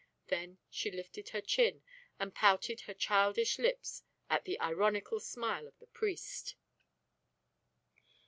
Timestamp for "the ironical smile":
4.45-5.67